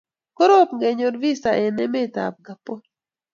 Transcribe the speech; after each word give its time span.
Korom 0.37 0.69
kenyor 0.81 1.15
visa 1.21 1.51
eng 1.65 1.79
emetab 1.85 2.35
Gabon 2.45 2.81